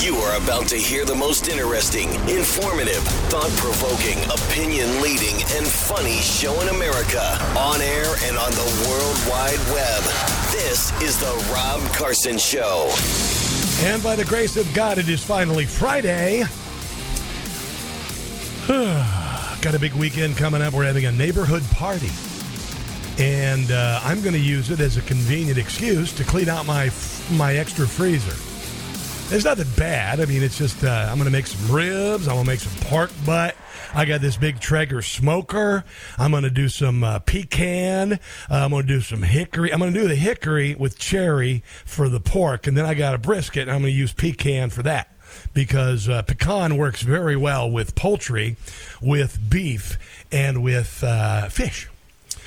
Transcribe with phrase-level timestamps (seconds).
[0.00, 6.16] You are about to hear the most interesting, informative, thought provoking, opinion leading, and funny
[6.18, 7.22] show in America
[7.56, 10.02] on air and on the World Wide Web.
[10.52, 12.92] This is The Rob Carson Show.
[13.86, 16.40] And by the grace of God, it is finally Friday.
[19.62, 20.74] Got a big weekend coming up.
[20.74, 22.10] We're having a neighborhood party.
[23.18, 26.90] And uh, I'm going to use it as a convenient excuse to clean out my
[27.30, 28.53] my extra freezer.
[29.34, 30.20] It's nothing bad.
[30.20, 32.28] I mean, it's just uh, I'm going to make some ribs.
[32.28, 33.56] I'm going to make some pork butt.
[33.92, 35.84] I got this big Traeger smoker.
[36.16, 38.12] I'm going to do some uh, pecan.
[38.12, 39.72] Uh, I'm going to do some hickory.
[39.72, 43.12] I'm going to do the hickory with cherry for the pork, and then I got
[43.12, 43.62] a brisket.
[43.62, 45.08] And I'm going to use pecan for that
[45.52, 48.56] because uh, pecan works very well with poultry,
[49.02, 49.98] with beef,
[50.30, 51.88] and with uh, fish.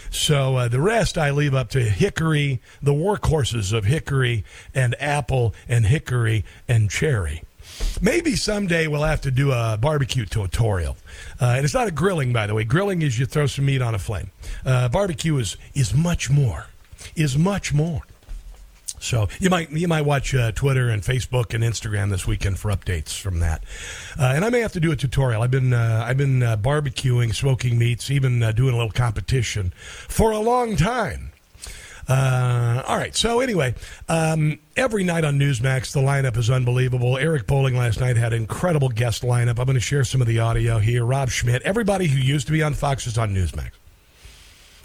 [0.09, 4.43] So uh, the rest I leave up to hickory, the workhorses of hickory
[4.73, 7.43] and apple and hickory and cherry.
[8.02, 10.97] Maybe someday we'll have to do a barbecue tutorial.
[11.39, 12.64] Uh, and it's not a grilling, by the way.
[12.64, 14.31] Grilling is you throw some meat on a flame.
[14.66, 16.67] Uh, barbecue is is much more.
[17.16, 18.03] Is much more.
[19.00, 22.72] So you might you might watch uh, Twitter and Facebook and Instagram this weekend for
[22.72, 23.64] updates from that.
[24.20, 25.42] Uh, and I may have to do a tutorial.
[25.42, 29.73] I've been uh, I've been uh, barbecuing, smoking meats, even uh, doing a little competition
[30.08, 31.31] for a long time.
[32.08, 33.16] Uh, all right.
[33.16, 33.76] So anyway,
[34.08, 37.17] um, every night on Newsmax, the lineup is unbelievable.
[37.17, 39.59] Eric Bolling last night had incredible guest lineup.
[39.59, 41.06] I'm going to share some of the audio here.
[41.06, 43.72] Rob Schmitt, everybody who used to be on Fox is on Newsmax.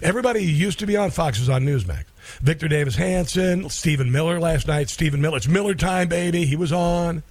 [0.01, 2.03] Everybody who used to be on Fox is on Newsmax.
[2.41, 4.89] Victor Davis Hanson, Stephen Miller last night.
[4.89, 6.45] Stephen Miller, it's Miller time, baby.
[6.45, 7.23] He was on.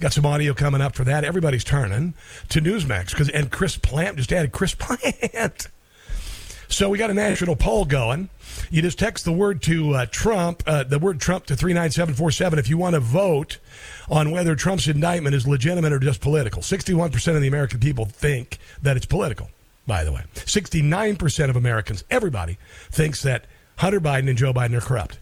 [0.00, 1.24] Got some audio coming up for that.
[1.24, 2.14] Everybody's turning
[2.48, 5.68] to Newsmax because and Chris Plante just added Chris Plante.
[6.72, 8.30] So we got a national poll going.
[8.70, 12.68] You just text the word to uh, Trump, uh, the word Trump to 39747 if
[12.70, 13.58] you want to vote
[14.08, 16.62] on whether Trump's indictment is legitimate or just political.
[16.62, 19.50] 61% of the American people think that it's political,
[19.86, 20.22] by the way.
[20.34, 22.56] 69% of Americans, everybody,
[22.90, 23.44] thinks that
[23.82, 25.18] Hunter Biden and Joe Biden are corrupt.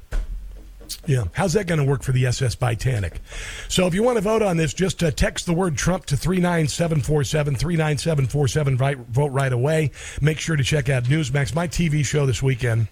[1.07, 1.25] Yeah.
[1.33, 3.23] How's that going to work for the SS Titanic?
[3.69, 6.17] So if you want to vote on this, just uh, text the word Trump to
[6.19, 9.93] 39747, 39747, right, vote right away.
[10.21, 11.55] Make sure to check out Newsmax.
[11.55, 12.89] My TV show this weekend,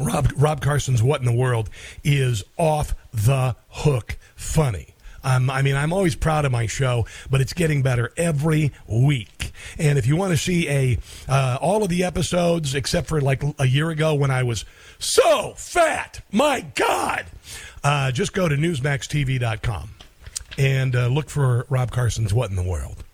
[0.00, 1.70] Rob, Rob Carson's What in the World,
[2.02, 4.96] is off the hook funny.
[5.22, 9.35] Um, I mean, I'm always proud of my show, but it's getting better every week.
[9.78, 13.42] And if you want to see a uh, all of the episodes, except for like
[13.58, 14.64] a year ago when I was
[14.98, 17.26] so fat, my God,
[17.84, 19.90] uh, just go to newsmaxtv.com
[20.58, 23.04] and uh, look for Rob Carson's What in the World.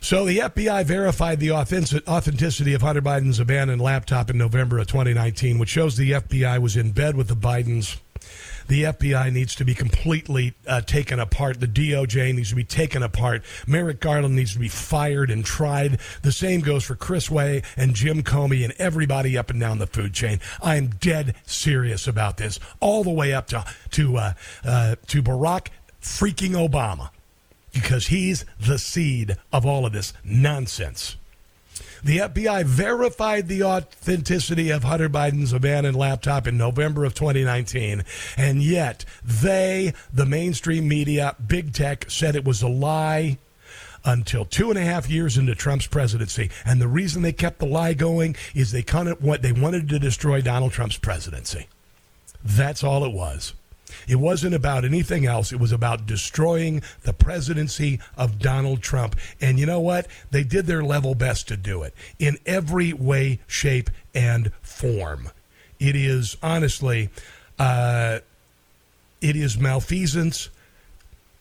[0.00, 5.58] So the FBI verified the authenticity of Hunter Biden's abandoned laptop in November of 2019,
[5.58, 7.98] which shows the FBI was in bed with the Bidens
[8.68, 11.60] the FBI needs to be completely uh, taken apart.
[11.60, 13.42] The DOJ needs to be taken apart.
[13.66, 15.98] Merrick Garland needs to be fired and tried.
[16.22, 19.86] The same goes for Chris Wray and Jim Comey and everybody up and down the
[19.86, 20.40] food chain.
[20.62, 24.32] I am dead serious about this, all the way up to to uh,
[24.64, 25.68] uh, to Barack
[26.00, 27.10] freaking Obama,
[27.72, 31.16] because he's the seed of all of this nonsense.
[32.04, 38.04] The FBI verified the authenticity of Hunter Biden's abandoned laptop in November of 2019,
[38.36, 43.38] and yet they, the mainstream media, big tech, said it was a lie
[44.04, 46.50] until two and a half years into Trump's presidency.
[46.66, 49.98] And the reason they kept the lie going is they kind of they wanted to
[49.98, 51.68] destroy Donald Trump's presidency.
[52.44, 53.54] That's all it was.
[54.08, 55.52] It wasn't about anything else.
[55.52, 59.16] It was about destroying the presidency of Donald Trump.
[59.40, 60.06] And you know what?
[60.30, 65.30] They did their level best to do it in every way, shape, and form.
[65.78, 67.10] It is honestly,
[67.58, 68.20] uh,
[69.20, 70.50] it is malfeasance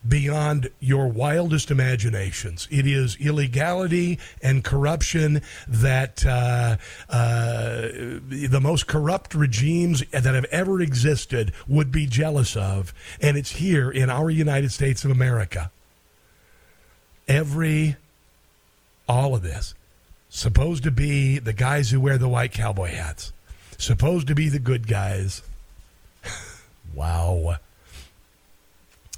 [0.08, 2.68] beyond your wildest imaginations.
[2.70, 6.78] It is illegality and corruption that uh,
[7.10, 7.82] uh,
[8.30, 13.90] the most corrupt regimes that have ever existed would be jealous of, and it's here
[13.90, 15.72] in our United States of America.
[17.28, 17.96] Every,
[19.08, 19.74] all of this,
[20.30, 23.32] supposed to be the guys who wear the white cowboy hats,
[23.78, 25.42] supposed to be the good guys.
[26.94, 27.58] wow.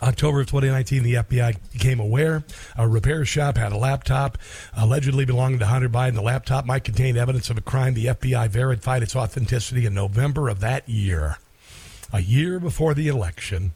[0.01, 2.43] October of 2019, the FBI became aware
[2.77, 4.37] a repair shop had a laptop
[4.75, 6.15] allegedly belonging to Hunter Biden.
[6.15, 7.93] The laptop might contain evidence of a crime.
[7.93, 11.37] The FBI verified its authenticity in November of that year,
[12.11, 13.71] a year before the election.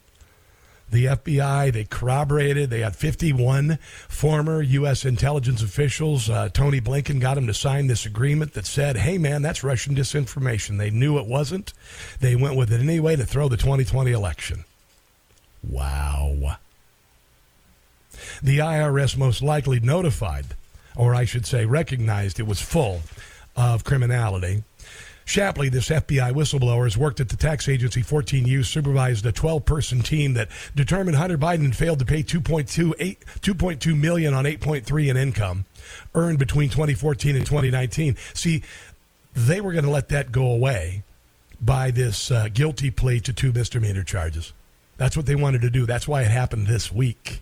[0.92, 2.70] The FBI, they corroborated.
[2.70, 3.78] They had 51
[4.10, 5.06] former U.S.
[5.06, 6.30] intelligence officials.
[6.30, 9.96] Uh, Tony Blinken got them to sign this agreement that said, hey, man, that's Russian
[9.96, 10.80] disinformation.
[10.80, 11.74] They knew it wasn't.
[12.20, 14.66] They went with it anyway to throw the 2020 election.
[15.68, 16.58] Wow.
[18.42, 20.46] the IRS most likely notified,
[20.96, 23.02] or I should say, recognized it was full
[23.56, 24.64] of criminality.
[25.26, 29.64] Shapley, this FBI whistleblower, has worked at the tax agency 14 years, supervised a 12
[29.64, 35.08] person team that determined Hunter Biden failed to pay 2.2, 8, 2.2 million on 8.3
[35.08, 35.66] in income
[36.16, 38.16] earned between 2014 and 2019.
[38.34, 38.64] See,
[39.36, 41.04] they were going to let that go away
[41.62, 44.54] by this uh, guilty plea to two misdemeanor charges.
[45.00, 45.86] That's what they wanted to do.
[45.86, 47.40] That's why it happened this week.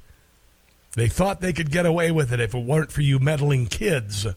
[0.95, 4.27] They thought they could get away with it if it weren't for you meddling kids.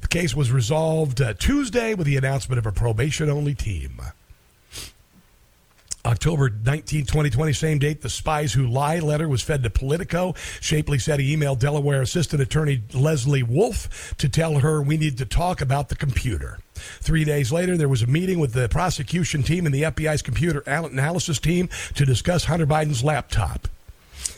[0.00, 4.00] The case was resolved uh, Tuesday with the announcement of a probation only team.
[6.04, 10.34] October 19, 2020, same date, the Spies Who Lie letter was fed to Politico.
[10.60, 15.24] Shapley said he emailed Delaware Assistant Attorney Leslie Wolf to tell her we need to
[15.24, 16.58] talk about the computer.
[17.00, 20.60] Three days later, there was a meeting with the prosecution team and the FBI's computer
[20.66, 23.68] analysis team to discuss Hunter Biden's laptop.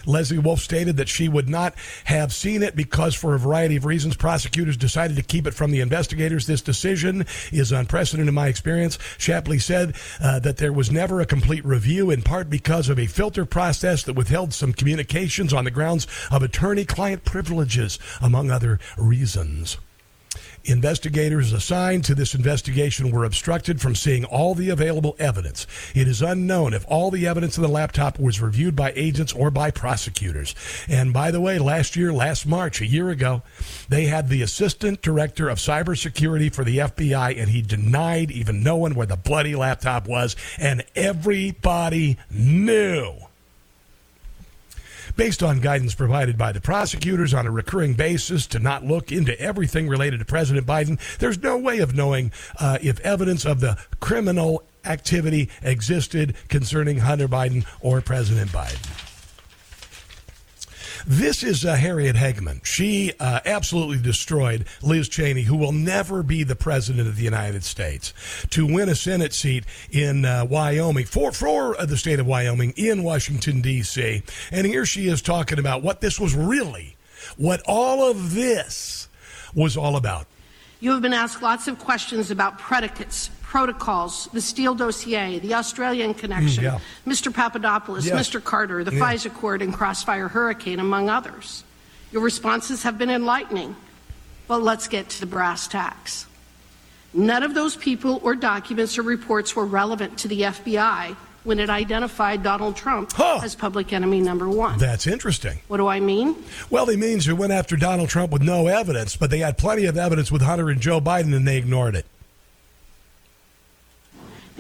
[0.07, 3.85] Leslie Wolf stated that she would not have seen it because, for a variety of
[3.85, 6.47] reasons, prosecutors decided to keep it from the investigators.
[6.47, 8.99] This decision is unprecedented in my experience.
[9.19, 13.07] Shapley said uh, that there was never a complete review, in part because of a
[13.07, 18.79] filter process that withheld some communications on the grounds of attorney client privileges, among other
[18.97, 19.77] reasons.
[20.65, 25.67] Investigators assigned to this investigation were obstructed from seeing all the available evidence.
[25.95, 29.51] It is unknown if all the evidence in the laptop was reviewed by agents or
[29.51, 30.55] by prosecutors.
[30.89, 33.43] And by the way, last year, last March, a year ago,
[33.89, 38.95] they had the assistant director of cybersecurity for the FBI, and he denied even knowing
[38.95, 43.17] where the bloody laptop was, and everybody knew
[45.21, 49.39] based on guidance provided by the prosecutors on a recurring basis to not look into
[49.39, 53.77] everything related to President Biden, there's no way of knowing uh, if evidence of the
[54.01, 59.10] criminal activity existed concerning Hunter Biden or President Biden.
[61.07, 62.65] This is uh, Harriet Hageman.
[62.65, 67.65] She uh, absolutely destroyed Liz Cheney, who will never be the president of the United
[67.65, 68.13] States,
[68.51, 73.03] to win a Senate seat in uh, Wyoming for for the state of Wyoming in
[73.03, 74.23] Washington D.C.
[74.51, 76.97] And here she is talking about what this was really,
[77.37, 79.09] what all of this
[79.55, 80.27] was all about.
[80.81, 86.15] You have been asked lots of questions about predicates, protocols, the Steele dossier, the Australian
[86.15, 86.79] connection, mm, yeah.
[87.05, 87.35] Mr.
[87.35, 88.29] Papadopoulos, yes.
[88.29, 88.43] Mr.
[88.43, 89.01] Carter, the yeah.
[89.01, 91.65] FISA court, and Crossfire Hurricane, among others.
[92.13, 93.75] Your responses have been enlightening.
[94.47, 96.27] But let's get to the brass tacks.
[97.13, 101.71] None of those people or documents or reports were relevant to the FBI when it
[101.71, 103.41] identified Donald Trump huh.
[103.43, 104.79] as public enemy number one.
[104.79, 105.59] That's interesting.
[105.67, 106.37] What do I mean?
[106.69, 109.87] Well, it means they went after Donald Trump with no evidence, but they had plenty
[109.87, 112.07] of evidence with Hunter and Joe Biden and they ignored it.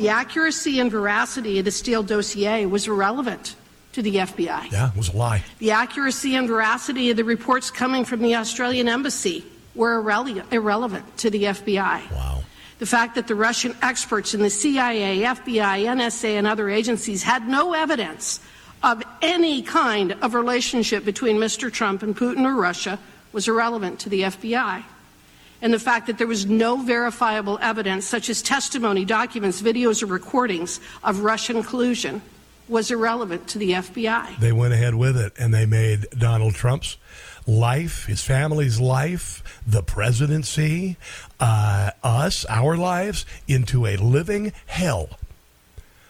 [0.00, 3.55] The accuracy and veracity of the Steele dossier was irrelevant
[3.93, 4.73] to the FBI.
[4.73, 5.44] Yeah, it was a lie.
[5.58, 9.44] The accuracy and veracity of the reports coming from the Australian embassy
[9.75, 12.11] were irrele- irrelevant to the FBI.
[12.12, 12.44] Wow.
[12.79, 17.46] The fact that the Russian experts in the CIA, FBI, NSA, and other agencies had
[17.46, 18.41] no evidence
[18.82, 21.70] of any kind of relationship between Mr.
[21.70, 22.99] Trump and Putin or Russia
[23.32, 24.82] was irrelevant to the FBI
[25.62, 30.07] and the fact that there was no verifiable evidence, such as testimony, documents, videos, or
[30.07, 32.23] recordings of Russian collusion,
[32.69, 34.39] was irrelevant to the FBI.
[34.39, 36.96] They went ahead with it and they made Donald Trump's
[37.46, 40.96] life, his family's life, the presidency,
[41.41, 45.11] uh, us, our lives, into a living hell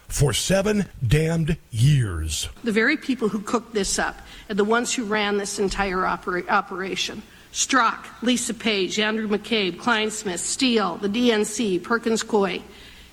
[0.06, 2.48] for seven damned years.
[2.64, 6.46] The very people who cooked this up and the ones who ran this entire opera-
[6.48, 12.62] operation Strzok, Lisa Page, Andrew McCabe, Clinesmith, Steele, the DNC, Perkins Coie.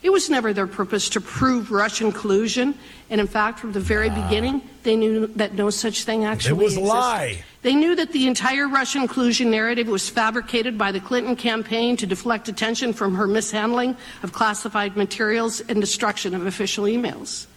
[0.03, 2.75] It was never their purpose to prove Russian collusion.
[3.09, 6.61] And in fact, from the very beginning, they knew that no such thing actually existed.
[6.61, 6.85] It was existed.
[6.85, 7.43] a lie.
[7.63, 12.05] They knew that the entire Russian collusion narrative was fabricated by the Clinton campaign to
[12.05, 17.47] deflect attention from her mishandling of classified materials and destruction of official emails.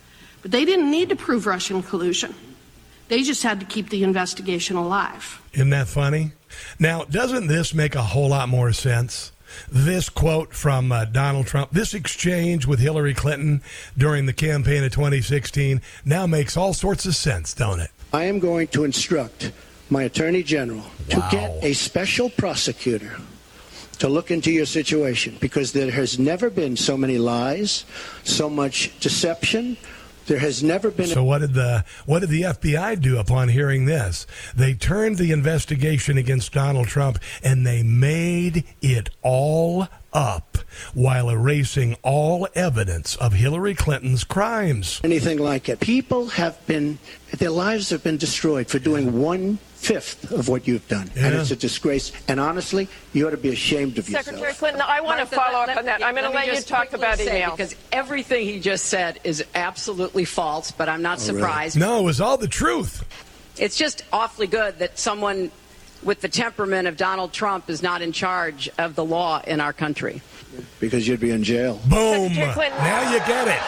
[0.40, 2.34] But they didn't need to prove Russian collusion.
[3.10, 5.42] They just had to keep the investigation alive.
[5.52, 6.30] Isn't that funny?
[6.78, 9.32] Now, doesn't this make a whole lot more sense?
[9.68, 13.62] This quote from uh, Donald Trump, this exchange with Hillary Clinton
[13.98, 17.90] during the campaign of 2016 now makes all sorts of sense, don't it?
[18.12, 19.50] I am going to instruct
[19.90, 20.84] my attorney general wow.
[21.08, 23.16] to get a special prosecutor
[23.98, 27.84] to look into your situation because there has never been so many lies,
[28.22, 29.76] so much deception,
[30.30, 31.06] there has never been.
[31.06, 34.28] So what did the what did the FBI do upon hearing this?
[34.54, 40.58] They turned the investigation against Donald Trump and they made it all up
[40.94, 45.00] while erasing all evidence of Hillary Clinton's crimes.
[45.04, 45.80] Anything like it.
[45.80, 46.98] People have been
[47.38, 51.10] their lives have been destroyed for doing one fifth of what you've done.
[51.16, 51.26] Yeah.
[51.26, 52.12] And it's a disgrace.
[52.28, 54.26] And honestly, you ought to be ashamed of yourself.
[54.26, 56.04] Secretary Clinton, I want Martha, to follow let, up on that.
[56.04, 57.52] I'm going to let, let you talk about email.
[57.52, 61.76] Because everything he just said is absolutely false, but I'm not oh, surprised.
[61.76, 61.88] Really?
[61.88, 63.04] No, it was all the truth.
[63.58, 65.50] It's just awfully good that someone
[66.02, 69.72] with the temperament of Donald Trump is not in charge of the law in our
[69.72, 70.22] country.
[70.78, 71.80] Because you'd be in jail.
[71.86, 72.34] Boom.
[72.34, 73.60] Now you get it.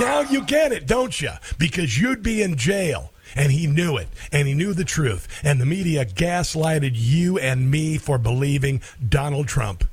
[0.00, 1.30] Now you get it, don't you?
[1.58, 3.12] Because you'd be in jail.
[3.36, 4.08] And he knew it.
[4.32, 5.28] And he knew the truth.
[5.44, 9.84] And the media gaslighted you and me for believing Donald Trump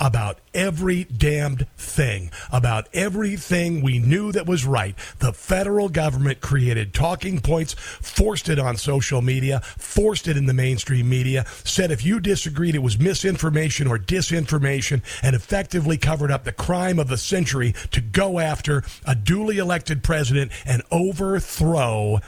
[0.00, 4.94] about every damned thing, about everything we knew that was right.
[5.18, 10.54] The federal government created talking points, forced it on social media, forced it in the
[10.54, 16.44] mainstream media, said if you disagreed, it was misinformation or disinformation, and effectively covered up
[16.44, 22.20] the crime of the century to go after a duly elected president and overthrow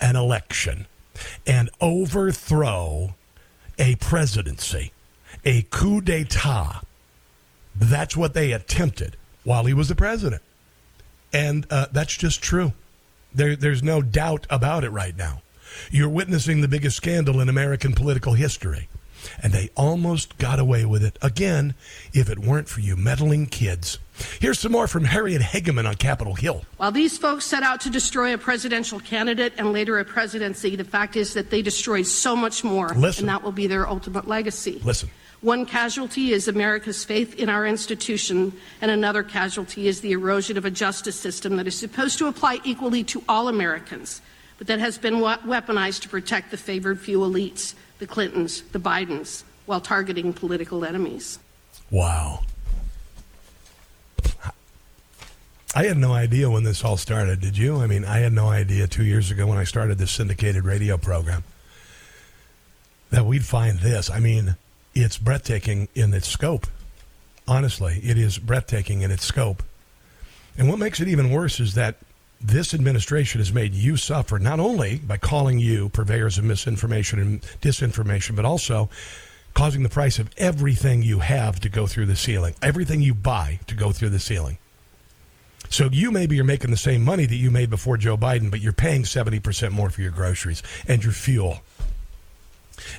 [0.00, 0.86] an election
[1.46, 3.14] and overthrow
[3.78, 4.92] a presidency,
[5.44, 6.82] a coup d'etat
[7.74, 10.42] that's what they attempted while he was the president.
[11.32, 12.72] And uh, that's just true.
[13.34, 15.42] There, there's no doubt about it right now.
[15.90, 18.88] You're witnessing the biggest scandal in American political history.
[19.42, 21.74] And they almost got away with it again
[22.12, 23.98] if it weren't for you meddling kids.
[24.38, 26.64] Here's some more from Harriet Hageman on Capitol Hill.
[26.76, 30.84] While these folks set out to destroy a presidential candidate and later a presidency, the
[30.84, 33.22] fact is that they destroyed so much more, Listen.
[33.22, 34.80] and that will be their ultimate legacy.
[34.84, 35.10] Listen.
[35.44, 40.64] One casualty is America's faith in our institution, and another casualty is the erosion of
[40.64, 44.22] a justice system that is supposed to apply equally to all Americans,
[44.56, 49.42] but that has been weaponized to protect the favored few elites, the Clintons, the Bidens,
[49.66, 51.38] while targeting political enemies.
[51.90, 52.40] Wow.
[55.74, 57.82] I had no idea when this all started, did you?
[57.82, 60.96] I mean, I had no idea two years ago when I started this syndicated radio
[60.96, 61.44] program
[63.10, 64.08] that we'd find this.
[64.08, 64.56] I mean,
[64.94, 66.66] it's breathtaking in its scope.
[67.46, 69.62] Honestly, it is breathtaking in its scope.
[70.56, 71.96] And what makes it even worse is that
[72.40, 77.42] this administration has made you suffer not only by calling you purveyors of misinformation and
[77.60, 78.88] disinformation, but also
[79.54, 83.60] causing the price of everything you have to go through the ceiling, everything you buy
[83.66, 84.58] to go through the ceiling.
[85.70, 88.60] So you maybe you're making the same money that you made before Joe Biden, but
[88.60, 91.62] you're paying 70% more for your groceries and your fuel.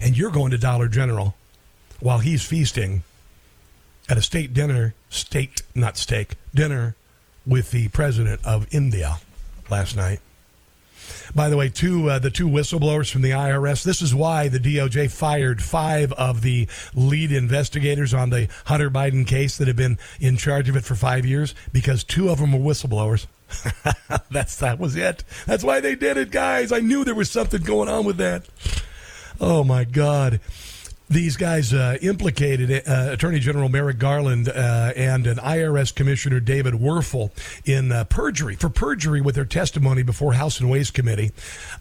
[0.01, 1.35] And you're going to Dollar General
[1.99, 3.03] while he's feasting
[4.09, 6.95] at a state dinner, state, not steak, dinner
[7.45, 9.17] with the president of India
[9.69, 10.19] last night.
[11.35, 13.83] By the way, two uh, the two whistleblowers from the IRS.
[13.83, 19.27] This is why the DOJ fired five of the lead investigators on the Hunter Biden
[19.27, 22.53] case that have been in charge of it for five years because two of them
[22.53, 23.27] were whistleblowers.
[24.31, 25.23] That's that was it.
[25.45, 26.71] That's why they did it, guys.
[26.71, 28.47] I knew there was something going on with that.
[29.39, 30.39] Oh my God
[31.09, 36.73] these guys uh, implicated uh, Attorney General Merrick Garland uh, and an IRS Commissioner David
[36.73, 37.31] Werfel
[37.65, 41.31] in uh, perjury for perjury with their testimony before House and Ways Committee.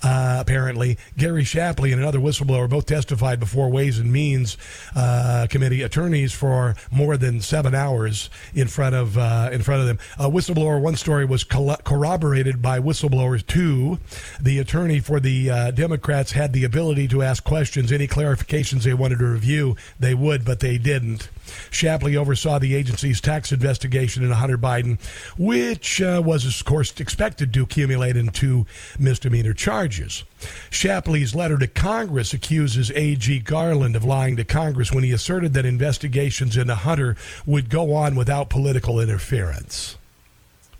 [0.02, 4.58] Uh, apparently, Gary Shapley and another whistleblower both testified before Ways and Means
[4.94, 9.16] uh, Committee attorneys for more than seven hours in front of
[9.52, 9.98] in front of them.
[10.18, 13.98] A whistleblower one story was corroborated by whistleblowers two.
[14.40, 19.13] The attorney for the Democrats had the ability to ask questions, any clarifications they wanted
[19.16, 21.28] to review, they would, but they didn't.
[21.70, 24.98] Shapley oversaw the agency's tax investigation into Hunter Biden,
[25.38, 28.66] which uh, was, of course, expected to accumulate into
[28.98, 30.24] misdemeanor charges.
[30.70, 33.40] Shapley's letter to Congress accuses A.G.
[33.40, 37.16] Garland of lying to Congress when he asserted that investigations into Hunter
[37.46, 39.96] would go on without political interference.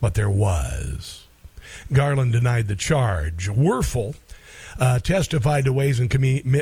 [0.01, 1.25] But there was.
[1.93, 3.49] Garland denied the charge.
[3.49, 4.15] Werfel
[4.79, 6.13] uh, testified to Ways and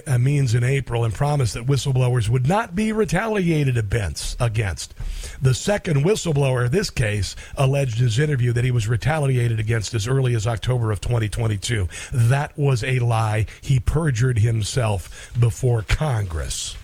[0.07, 4.95] uh, Means in April and promised that whistleblowers would not be retaliated against.
[5.40, 10.09] The second whistleblower this case alleged in his interview that he was retaliated against as
[10.09, 11.88] early as October of 2022.
[12.12, 13.47] That was a lie.
[13.61, 16.76] He perjured himself before Congress.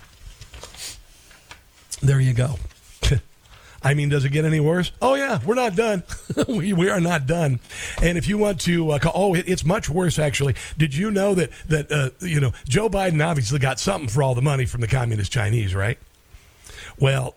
[2.01, 2.55] There you go.
[3.81, 4.91] I mean, does it get any worse?
[5.01, 6.03] Oh yeah, we're not done.
[6.47, 7.59] we, we are not done.
[8.01, 10.55] And if you want to, uh, call, oh, it, it's much worse actually.
[10.77, 14.35] Did you know that that uh, you know Joe Biden obviously got something for all
[14.35, 15.97] the money from the communist Chinese, right?
[16.99, 17.35] Well,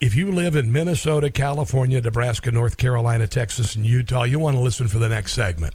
[0.00, 4.62] if you live in Minnesota, California, Nebraska, North Carolina, Texas, and Utah, you want to
[4.62, 5.74] listen for the next segment.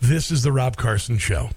[0.00, 1.50] This is the Rob Carson Show.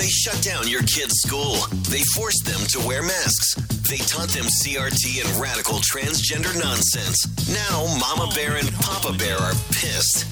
[0.00, 1.56] They shut down your kid's school.
[1.90, 3.54] They forced them to wear masks.
[3.86, 7.26] They taught them CRT and radical transgender nonsense.
[7.52, 10.24] Now, Mama Bear and Papa Bear are pissed.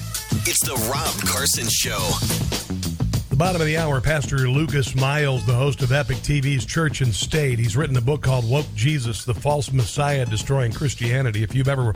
[0.47, 1.99] It's the Rob Carson Show.
[3.29, 7.13] The bottom of the hour, Pastor Lucas Miles, the host of Epic TV's Church and
[7.13, 7.59] State.
[7.59, 11.43] He's written a book called Woke Jesus, the False Messiah Destroying Christianity.
[11.43, 11.93] If you've ever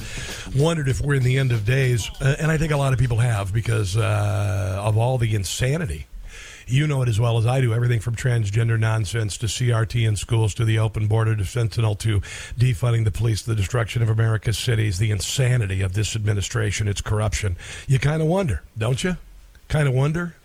[0.56, 3.00] wondered if we're in the end of days, uh, and I think a lot of
[3.00, 6.06] people have because uh, of all the insanity.
[6.68, 7.74] You know it as well as I do.
[7.74, 12.20] Everything from transgender nonsense to CRT in schools to the open border to fentanyl to
[12.58, 17.58] defunding the police, the destruction of America's cities, the insanity of this administration, its corruption.
[17.88, 19.18] You kind of wonder, don't you?
[19.68, 20.36] Kind of wonder.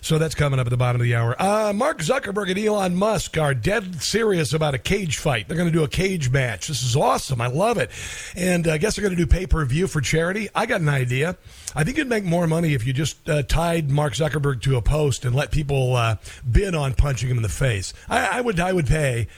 [0.00, 1.34] So that's coming up at the bottom of the hour.
[1.40, 5.48] Uh, Mark Zuckerberg and Elon Musk are dead serious about a cage fight.
[5.48, 6.68] They're going to do a cage match.
[6.68, 7.40] This is awesome.
[7.40, 7.90] I love it.
[8.36, 10.48] And I guess they're going to do pay per view for charity.
[10.54, 11.36] I got an idea.
[11.74, 14.82] I think you'd make more money if you just uh, tied Mark Zuckerberg to a
[14.82, 16.16] post and let people uh,
[16.50, 17.92] bid on punching him in the face.
[18.08, 18.58] I, I would.
[18.60, 19.28] I would pay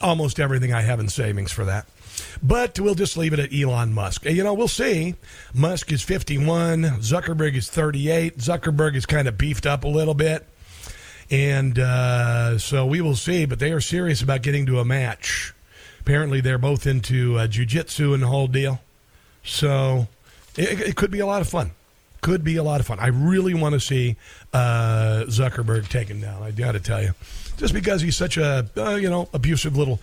[0.00, 1.86] almost everything I have in savings for that.
[2.42, 4.24] But we'll just leave it at Elon Musk.
[4.24, 5.14] You know, we'll see.
[5.54, 8.38] Musk is 51, Zuckerberg is 38.
[8.38, 10.46] Zuckerberg is kind of beefed up a little bit.
[11.30, 15.52] And uh, so we will see, but they are serious about getting to a match.
[16.00, 18.80] Apparently, they're both into uh, jujitsu and the whole deal.
[19.44, 20.08] So
[20.56, 21.72] it, it, could be a lot of fun.
[22.22, 22.98] Could be a lot of fun.
[22.98, 24.16] I really want to see
[24.52, 26.42] uh, Zuckerberg taken down.
[26.42, 27.12] I got to tell you,
[27.58, 30.00] just because he's such a uh, you know abusive little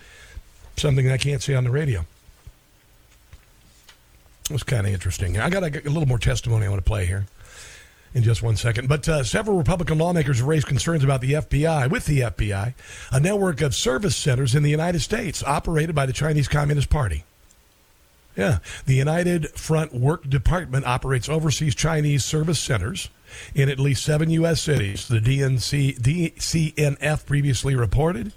[0.76, 2.06] something I can't say on the radio.
[4.50, 5.38] Was kind of interesting.
[5.38, 7.26] I got a, a, little more testimony I want to play here
[8.14, 8.88] in just one second.
[8.88, 12.74] But uh, several Republican lawmakers raised concerns about the FBI, with the FBI,
[13.12, 17.24] a network of service centers in the United States operated by the Chinese Communist Party.
[18.36, 23.08] Yeah, the United Front Work Department operates overseas Chinese service centers
[23.54, 24.62] in at least seven U.S.
[24.62, 25.08] cities.
[25.08, 28.32] The DNC, DCNF previously reported.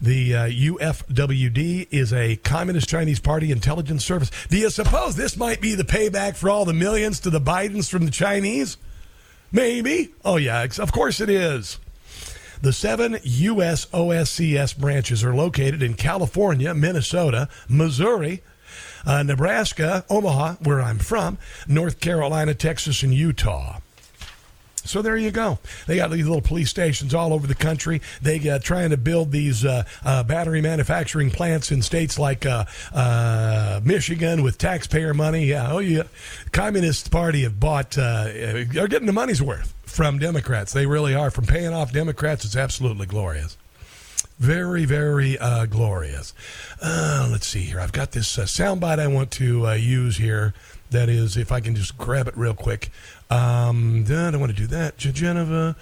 [0.00, 4.30] The uh, UFWD is a Communist Chinese Party intelligence service.
[4.48, 7.88] Do you suppose this might be the payback for all the millions to the Bidens
[7.88, 8.76] from the Chinese?
[9.52, 10.12] Maybe.
[10.24, 11.78] Oh, yeah, of course it is.
[12.60, 13.86] The seven U.S.
[13.86, 18.42] OSCS branches are located in California, Minnesota, Missouri,
[19.06, 23.80] uh, Nebraska, Omaha, where I'm from, North Carolina, Texas, and Utah.
[24.84, 25.58] So there you go.
[25.86, 28.02] They got these little police stations all over the country.
[28.20, 32.66] They uh, trying to build these uh, uh, battery manufacturing plants in states like uh,
[32.92, 35.46] uh, Michigan with taxpayer money.
[35.46, 36.02] Yeah, oh yeah.
[36.52, 37.96] Communist Party have bought.
[37.96, 38.28] Uh,
[38.78, 40.72] are getting the money's worth from Democrats.
[40.72, 41.30] They really are.
[41.30, 43.56] From paying off Democrats, it's absolutely glorious.
[44.38, 46.34] Very, very uh, glorious.
[46.82, 47.80] Uh, let's see here.
[47.80, 50.54] I've got this uh, soundbite I want to use here.
[50.90, 52.90] That is, if I can just grab it real quick.
[53.30, 54.96] Um, I don't want to do that.
[54.96, 55.76] Geneva.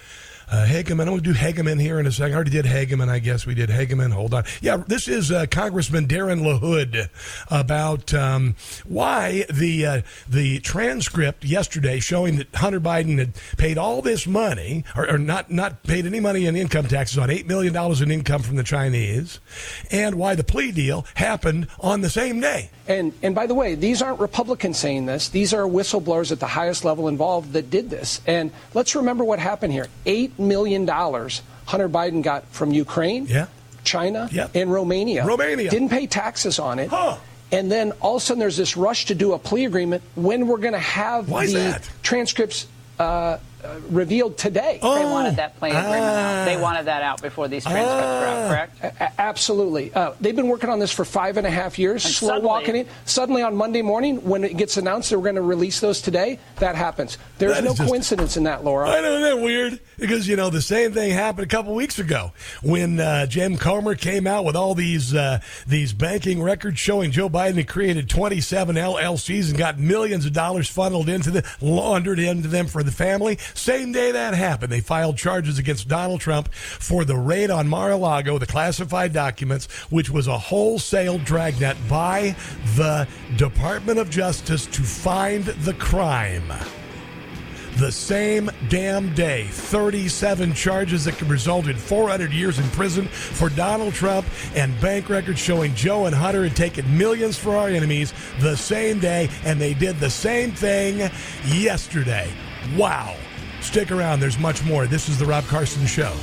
[0.51, 1.03] Uh, Hageman.
[1.03, 2.33] I'm going to do Hageman here in a second.
[2.33, 3.09] I already did Hageman.
[3.09, 4.13] I guess we did Hageman.
[4.13, 4.45] Hold on.
[4.61, 7.09] Yeah, this is uh, Congressman Darren LaHood
[7.51, 14.03] about um, why the uh, the transcript yesterday showing that Hunter Biden had paid all
[14.03, 17.73] this money, or, or not not paid any money in income taxes on eight million
[17.73, 19.41] dollars in income from the Chinese,
[19.91, 22.71] and why the plea deal happened on the same day.
[22.89, 25.29] And and by the way, these aren't Republicans saying this.
[25.29, 28.21] These are whistleblowers at the highest level involved that did this.
[28.27, 29.87] And let's remember what happened here.
[30.07, 33.47] Eight million dollars Hunter Biden got from Ukraine, yeah.
[33.85, 34.49] China, yeah.
[34.55, 35.25] and Romania.
[35.25, 36.89] Romania didn't pay taxes on it.
[36.89, 37.17] Huh.
[37.51, 40.47] And then all of a sudden, there's this rush to do a plea agreement when
[40.47, 42.67] we're going to have Why the transcripts
[42.99, 44.79] uh, uh, revealed today.
[44.83, 46.45] Oh, they wanted that plea agreement ah, out.
[46.45, 49.01] They wanted that out before these transcripts ah, were out, correct?
[49.01, 49.93] A- absolutely.
[49.95, 52.47] Uh, they've been working on this for five and a half years, and slow suddenly,
[52.47, 52.89] walking it.
[53.05, 56.39] Suddenly on Monday morning, when it gets announced that we're going to release those today,
[56.57, 57.19] that happens.
[57.39, 58.89] There's that no just, coincidence in that, Laura.
[58.89, 59.81] I know, isn't that weird?
[59.99, 63.95] Because, you know, the same thing happened a couple weeks ago when uh, Jim Comer
[63.95, 68.77] came out with all these, uh, these banking records showing Joe Biden had created 27
[68.77, 73.39] LLCs and got millions of dollars funneled into the, laundered into them for the family.
[73.55, 78.39] Same day that happened, they filed charges against Donald Trump for the raid on Mar-a-Lago,
[78.39, 82.35] the classified documents, which was a wholesale dragnet by
[82.77, 86.53] the Department of Justice to find the crime
[87.77, 89.47] the same damn day.
[89.51, 95.09] 37 charges that could result in 400 years in prison for Donald Trump and bank
[95.09, 99.61] records showing Joe and Hunter had taken millions for our enemies the same day, and
[99.61, 101.11] they did the same thing
[101.47, 102.31] yesterday.
[102.77, 103.17] Wow.
[103.63, 104.87] Stick around, there's much more.
[104.87, 106.15] This is The Rob Carson Show.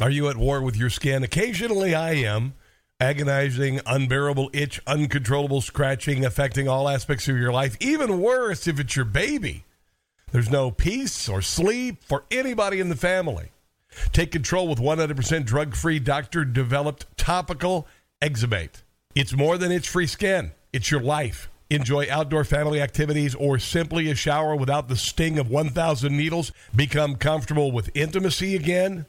[0.00, 1.22] Are you at war with your skin?
[1.22, 2.54] Occasionally I am.
[2.98, 7.76] Agonizing, unbearable itch, uncontrollable scratching affecting all aspects of your life.
[7.80, 9.64] Even worse if it's your baby.
[10.32, 13.52] There's no peace or sleep for anybody in the family.
[14.12, 17.86] Take control with 100% drug free, doctor developed topical
[18.20, 18.82] EczeMate.
[19.14, 20.52] It's more than itch free skin.
[20.76, 21.48] It's your life.
[21.70, 26.52] Enjoy outdoor family activities or simply a shower without the sting of 1,000 needles?
[26.74, 29.06] Become comfortable with intimacy again?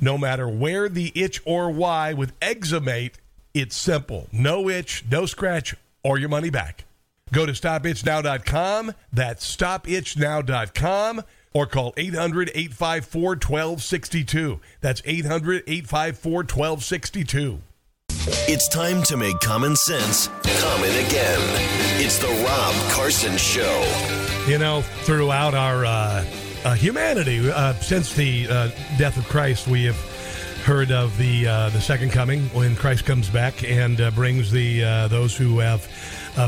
[0.00, 3.16] No matter where the itch or why with EczeMate,
[3.52, 4.28] it's simple.
[4.32, 6.86] No itch, no scratch, or your money back.
[7.34, 8.94] Go to stopitchnow.com.
[9.12, 14.58] That's stopitchnow.com or call 800 854 1262.
[14.80, 17.60] That's 800 854 1262.
[18.48, 20.28] It's time to make common sense
[20.60, 21.40] common again.
[21.98, 23.82] It's the Rob Carson Show.
[24.46, 26.24] You know, throughout our uh,
[26.64, 29.96] uh, humanity, uh, since the uh, death of Christ, we have
[30.64, 34.80] heard of the uh, the second coming when Christ comes back and uh, brings the
[35.08, 35.82] those who have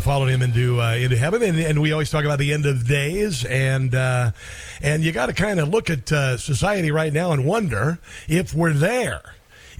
[0.02, 3.46] followed him into into heaven, and, and, we always talk about the end of days,
[3.46, 6.08] and and you got to kind of look at
[6.38, 9.22] society right now and wonder if we're there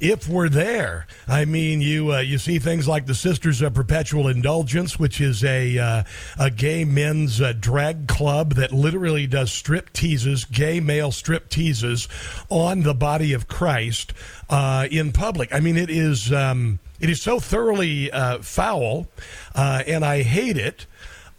[0.03, 1.07] if we're there.
[1.29, 5.45] I mean, you uh, you see things like the Sisters of Perpetual Indulgence, which is
[5.45, 6.03] a uh,
[6.39, 12.09] a gay men's uh, drag club that literally does strip teases, gay male strip teases,
[12.51, 14.13] on the body of Christ
[14.51, 15.55] uh, in public.
[15.55, 19.07] I mean, it is um, it is so thoroughly uh, foul,
[19.55, 20.87] uh, and I hate it.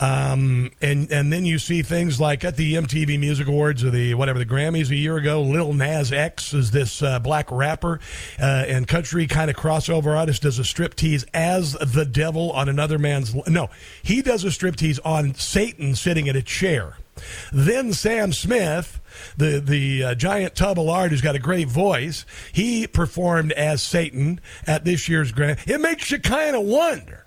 [0.03, 4.15] Um, and and then you see things like at the MTV Music Awards or the
[4.15, 8.01] whatever the Grammys a year ago, Lil Nas X is this uh, black rapper
[8.37, 12.67] uh, and country kind of crossover artist does a strip tease as the devil on
[12.67, 13.69] another man's no,
[14.01, 16.97] he does a strip tease on Satan sitting in a chair.
[17.53, 18.99] Then Sam Smith,
[19.37, 23.81] the the uh, giant tub of lard who's got a great voice, he performed as
[23.81, 25.65] Satan at this year's Grammy.
[25.65, 27.22] It makes you kind of wonder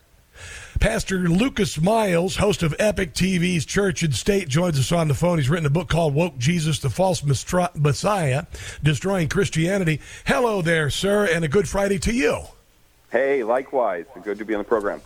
[0.80, 5.38] Pastor Lucas Miles, host of Epic TV's Church and State, joins us on the phone.
[5.38, 8.44] He's written a book called Woke Jesus, the False Messiah,
[8.82, 10.00] Destroying Christianity.
[10.26, 12.42] Hello there, sir, and a good Friday to you.
[13.16, 14.04] Hey, likewise.
[14.22, 15.00] Good to be on the program.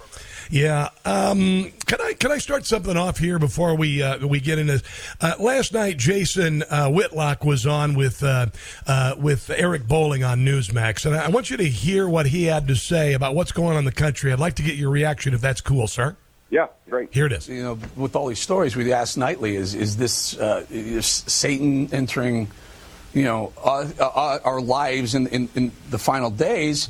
[0.51, 0.89] Yeah.
[1.05, 4.83] Um, can I can I start something off here before we uh, we get into
[5.21, 5.97] uh, last night?
[5.97, 8.47] Jason uh, Whitlock was on with uh,
[8.89, 12.67] uh, with Eric Bolling on Newsmax, and I want you to hear what he had
[12.67, 14.33] to say about what's going on in the country.
[14.33, 16.17] I'd like to get your reaction if that's cool, sir.
[16.51, 17.15] Yeah, great.
[17.15, 17.49] Here it is.
[17.49, 21.89] You know, with all these stories we ask nightly, is is this uh, is Satan
[21.93, 22.49] entering?
[23.15, 26.89] You know, our lives in, in in the final days.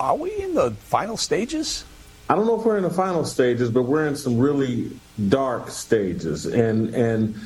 [0.00, 1.84] Are we in the final stages?
[2.28, 4.90] I don't know if we're in the final stages, but we're in some really
[5.28, 7.36] dark stages, and and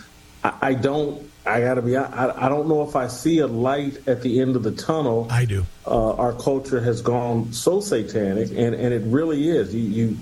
[0.42, 1.30] I, I don't.
[1.44, 1.96] I got to be.
[1.96, 5.28] I, I don't know if I see a light at the end of the tunnel.
[5.30, 5.66] I do.
[5.86, 9.74] Uh, our culture has gone so satanic, and and it really is.
[9.74, 10.18] You, you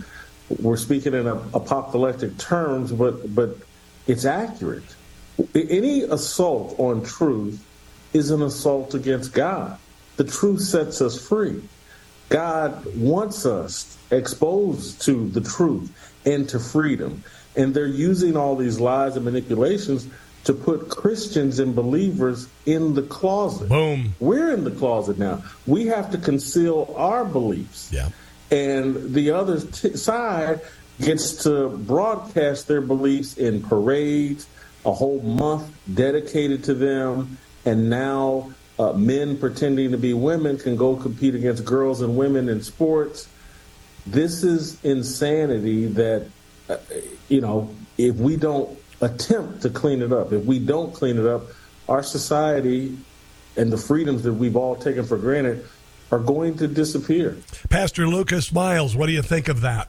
[0.61, 3.57] we're speaking in a, apocalyptic terms, but but
[4.07, 4.85] it's accurate.
[5.55, 7.65] Any assault on truth
[8.13, 9.79] is an assault against God.
[10.17, 11.63] The truth sets us free.
[12.31, 15.93] God wants us exposed to the truth
[16.25, 17.23] and to freedom.
[17.57, 20.09] And they're using all these lies and manipulations
[20.45, 23.69] to put Christians and believers in the closet.
[23.69, 24.15] Boom.
[24.21, 25.43] We're in the closet now.
[25.67, 27.91] We have to conceal our beliefs.
[27.93, 28.09] Yeah.
[28.51, 30.61] And the other t- side
[31.01, 34.47] gets to broadcast their beliefs in parades,
[34.87, 40.75] a whole month dedicated to them, and now uh, men pretending to be women can
[40.75, 43.29] go compete against girls and women in sports.
[44.07, 46.27] This is insanity that,
[46.71, 46.79] uh,
[47.29, 51.27] you know, if we don't attempt to clean it up, if we don't clean it
[51.27, 51.43] up,
[51.91, 52.97] our society
[53.59, 55.67] and the freedoms that we've all taken for granted
[56.11, 57.37] are going to disappear.
[57.69, 59.89] Pastor Lucas Miles, what do you think of that?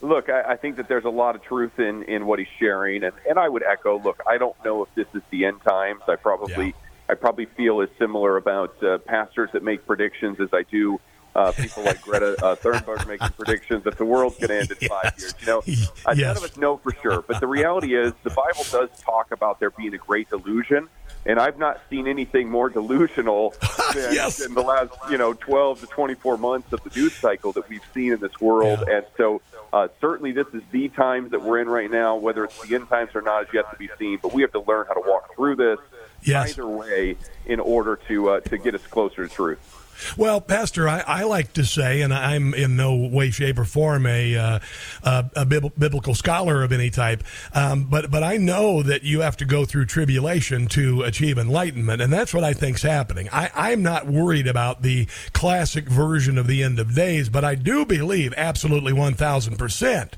[0.00, 3.02] Look, I, I think that there's a lot of truth in, in what he's sharing,
[3.02, 3.98] and, and I would echo.
[3.98, 6.02] Look, I don't know if this is the end times.
[6.06, 6.72] I probably yeah.
[7.10, 11.00] I probably feel as similar about uh, pastors that make predictions as I do
[11.34, 14.76] uh, people like Greta uh, Thunberg making predictions that the world's going to end in
[14.80, 14.90] yes.
[15.02, 15.34] five years.
[15.40, 16.18] You know, uh, yes.
[16.18, 19.60] none of us know for sure, but the reality is the Bible does talk about
[19.60, 20.88] there being a great delusion,
[21.26, 23.50] and I've not seen anything more delusional
[23.94, 24.40] than yes.
[24.40, 27.84] in the last you know 12 to 24 months of the news cycle that we've
[27.94, 28.98] seen in this world, yeah.
[28.98, 29.40] and so.
[29.72, 32.16] Uh, certainly, this is the times that we're in right now.
[32.16, 34.18] Whether it's the end times or not is yet to be seen.
[34.20, 35.78] But we have to learn how to walk through this
[36.22, 36.50] yes.
[36.50, 39.80] either way in order to uh, to get us closer to truth.
[40.16, 44.06] Well, Pastor, I, I, like to say, and I'm in no way, shape, or form
[44.06, 44.58] a, uh,
[45.02, 47.22] a, a biblical scholar of any type,
[47.54, 52.00] um, but but I know that you have to go through tribulation to achieve enlightenment,
[52.00, 53.28] and that's what I think's happening.
[53.32, 57.54] I, I'm not worried about the classic version of the end of days, but I
[57.54, 60.16] do believe absolutely one thousand percent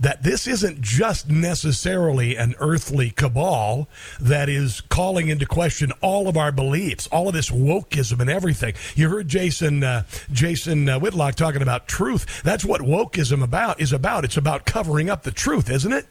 [0.00, 3.88] that this isn't just necessarily an earthly cabal
[4.20, 8.74] that is calling into question all of our beliefs, all of this wokeism and everything.
[8.94, 12.42] You heard Jason uh, Jason uh, Whitlock talking about truth.
[12.42, 14.24] That's what wokeism about is about.
[14.24, 16.06] It's about covering up the truth, isn't it?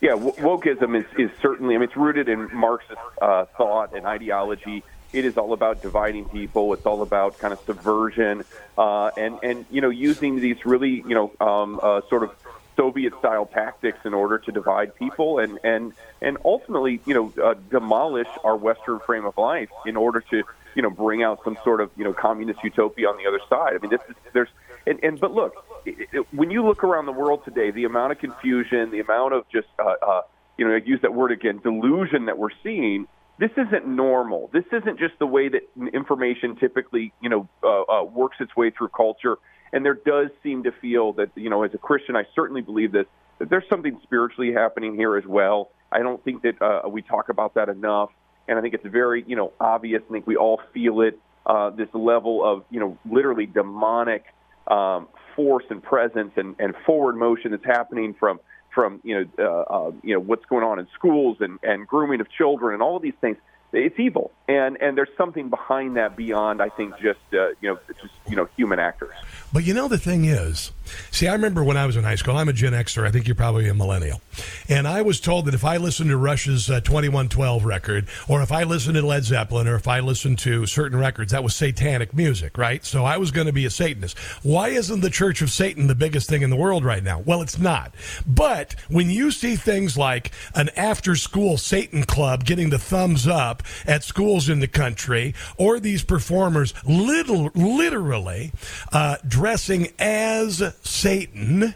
[0.00, 1.74] Yeah, wokeism is, is certainly.
[1.74, 6.26] I mean, it's rooted in Marxist uh, thought and ideology it is all about dividing
[6.26, 6.72] people.
[6.74, 8.44] It's all about kind of subversion
[8.76, 12.30] uh, and and you know using these really you know um, uh, sort of
[12.76, 17.54] Soviet style tactics in order to divide people and and and ultimately you know uh,
[17.70, 20.42] demolish our Western frame of life in order to
[20.74, 23.74] you know bring out some sort of you know communist utopia on the other side.
[23.74, 24.48] I mean, this is there's
[24.86, 28.12] and, and but look, it, it, when you look around the world today, the amount
[28.12, 30.22] of confusion, the amount of just uh, uh,
[30.56, 33.06] you know, I use that word again, delusion that we're seeing
[33.38, 34.48] this isn't normal.
[34.52, 35.62] This isn't just the way that
[35.92, 39.36] information typically, you know, uh, uh, works its way through culture.
[39.76, 42.92] And there does seem to feel that, you know, as a Christian, I certainly believe
[42.92, 43.04] this,
[43.38, 45.68] that there's something spiritually happening here as well.
[45.92, 48.08] I don't think that uh, we talk about that enough.
[48.48, 50.00] And I think it's very, you know, obvious.
[50.08, 51.20] I think we all feel it.
[51.44, 54.24] Uh, this level of, you know, literally demonic
[54.66, 58.40] um, force and presence and, and forward motion that's happening from
[58.74, 62.20] from you know uh, uh, you know what's going on in schools and and grooming
[62.22, 63.36] of children and all of these things
[63.84, 64.32] it's evil.
[64.48, 68.36] And and there's something behind that beyond i think just uh, you know just you
[68.36, 69.14] know human actors.
[69.52, 70.72] But you know the thing is
[71.10, 73.26] see i remember when i was in high school i'm a gen xer i think
[73.26, 74.20] you're probably a millennial
[74.68, 78.52] and i was told that if i listened to rush's uh, 2112 record or if
[78.52, 82.14] i listened to led zeppelin or if i listened to certain records that was satanic
[82.14, 82.84] music right?
[82.84, 84.18] So i was going to be a satanist.
[84.42, 87.20] Why isn't the church of satan the biggest thing in the world right now?
[87.20, 87.94] Well it's not.
[88.26, 93.62] But when you see things like an after school satan club getting the thumbs up
[93.86, 98.52] at schools in the country, or these performers little, literally
[98.92, 101.74] uh, dressing as Satan,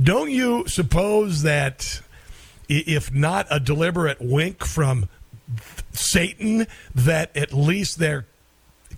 [0.00, 2.00] don't you suppose that
[2.68, 5.08] if not a deliberate wink from
[5.92, 8.26] Satan, that at least they're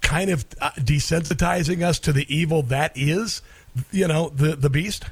[0.00, 3.42] kind of uh, desensitizing us to the evil that is,
[3.90, 5.06] you know, the the beast?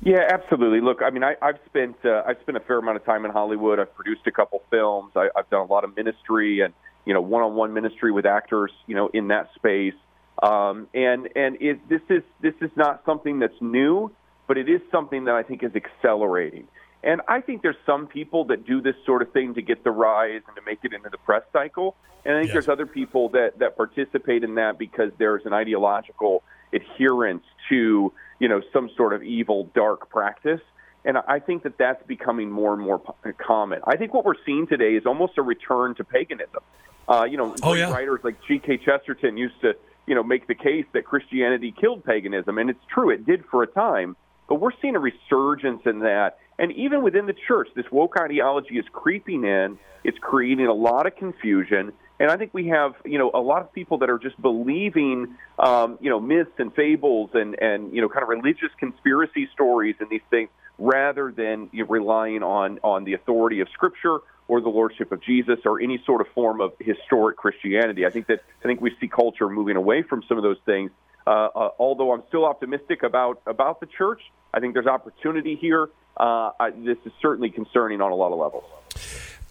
[0.00, 0.80] Yeah, absolutely.
[0.80, 3.32] Look, I mean, I, I've spent uh, I've spent a fair amount of time in
[3.32, 3.80] Hollywood.
[3.80, 5.12] I've produced a couple films.
[5.16, 6.72] I, I've done a lot of ministry and
[7.04, 8.70] you know one-on-one ministry with actors.
[8.86, 9.94] You know, in that space.
[10.42, 14.12] Um, and and it, this is this is not something that's new,
[14.46, 16.68] but it is something that I think is accelerating.
[17.02, 19.90] And I think there's some people that do this sort of thing to get the
[19.90, 21.96] rise and to make it into the press cycle.
[22.24, 22.54] And I think yes.
[22.54, 28.48] there's other people that that participate in that because there's an ideological adherence to you
[28.48, 30.60] know some sort of evil dark practice
[31.04, 33.00] and I think that that's becoming more and more
[33.38, 33.80] common.
[33.84, 36.60] I think what we're seeing today is almost a return to paganism.
[37.08, 37.90] Uh, you know, oh, yeah.
[37.90, 38.78] writers like G.K.
[38.78, 39.74] Chesterton used to,
[40.06, 43.62] you know, make the case that Christianity killed paganism, and it's true, it did for
[43.62, 44.16] a time.
[44.48, 48.78] But we're seeing a resurgence in that, and even within the church, this woke ideology
[48.78, 49.78] is creeping in.
[50.04, 53.62] It's creating a lot of confusion, and I think we have, you know, a lot
[53.62, 58.00] of people that are just believing, um, you know, myths and fables and, and, you
[58.00, 62.80] know, kind of religious conspiracy stories and these things rather than you know, relying on,
[62.82, 66.60] on the authority of Scripture or the lordship of Jesus or any sort of form
[66.60, 68.04] of historic Christianity.
[68.04, 70.90] I think that I think we see culture moving away from some of those things.
[71.26, 74.22] Uh, uh, although I'm still optimistic about about the church,
[74.54, 75.90] I think there's opportunity here.
[76.16, 78.64] Uh, I, this is certainly concerning on a lot of levels.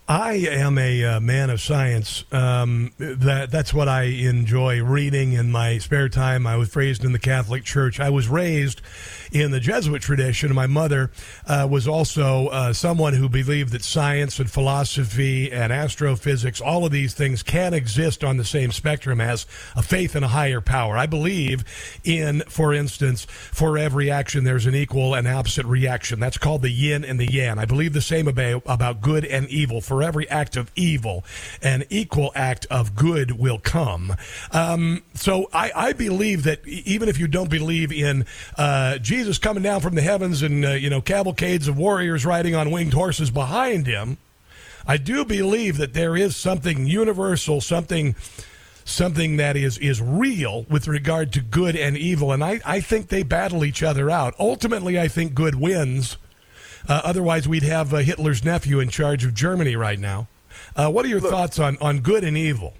[0.10, 2.24] I am a uh, man of science.
[2.32, 6.48] Um, that that's what I enjoy reading in my spare time.
[6.48, 8.00] I was raised in the Catholic Church.
[8.00, 8.82] I was raised
[9.34, 10.56] in the Jesuit tradition.
[10.56, 11.12] My mother
[11.46, 16.93] uh, was also uh, someone who believed that science and philosophy and astrophysics, all of
[16.93, 20.98] these things, can exist on the same spectrum as a faith in a higher power.
[20.98, 21.65] I believe
[22.06, 26.22] in, for instance, for every action there's an equal and opposite reaction.
[26.22, 27.60] That's called the yin and the yang.
[27.60, 29.82] I believe the same about, about good and evil.
[29.82, 31.24] For every act of evil,
[31.62, 34.16] an equal act of good will come.
[34.52, 38.26] Um, so I, I, believe that even if you don't believe in
[38.58, 42.26] uh, Jesus, Jesus coming down from the heavens and, uh, you know, cavalcades of warriors
[42.26, 44.18] riding on winged horses behind him,
[44.88, 48.16] I do believe that there is something universal, something
[48.86, 53.10] something that is is real with regard to good and evil and I, I think
[53.10, 56.16] they battle each other out ultimately i think good wins
[56.88, 60.28] uh, otherwise we'd have uh, hitler's nephew in charge of germany right now
[60.76, 62.73] uh, what are your Look, thoughts on, on good and evil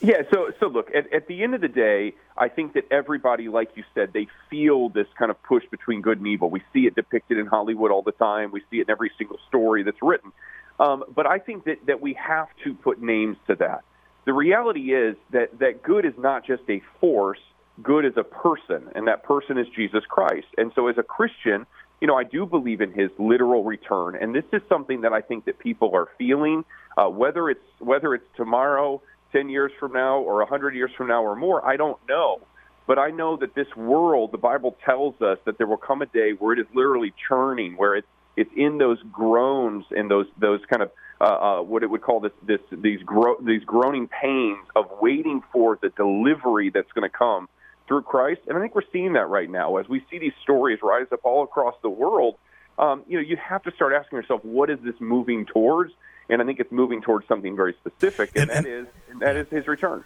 [0.00, 3.48] yeah, so so look, at, at the end of the day, I think that everybody,
[3.48, 6.50] like you said, they feel this kind of push between good and evil.
[6.50, 8.52] We see it depicted in Hollywood all the time.
[8.52, 10.30] We see it in every single story that's written.
[10.78, 13.82] Um, but I think that, that we have to put names to that.
[14.24, 17.40] The reality is that, that good is not just a force,
[17.82, 20.46] good is a person, and that person is Jesus Christ.
[20.56, 21.66] And so as a Christian,
[22.00, 25.20] you know, I do believe in his literal return, and this is something that I
[25.20, 26.64] think that people are feeling.
[26.96, 29.00] Uh, whether it's whether it's tomorrow,
[29.32, 32.40] ten years from now, or a hundred years from now, or more, I don't know.
[32.86, 36.06] But I know that this world, the Bible tells us that there will come a
[36.06, 40.60] day where it is literally churning, where it's it's in those groans and those those
[40.70, 44.64] kind of uh, uh, what it would call this this these gro- these groaning pains
[44.76, 47.48] of waiting for the delivery that's going to come
[47.88, 48.42] through Christ.
[48.46, 51.20] And I think we're seeing that right now as we see these stories rise up
[51.24, 52.36] all across the world.
[52.78, 55.92] Um, you know, you have to start asking yourself, what is this moving towards?
[56.28, 59.20] And I think it's moving towards something very specific, and, and, and that is and
[59.20, 60.04] that is his return.